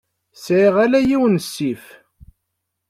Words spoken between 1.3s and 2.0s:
n ssif.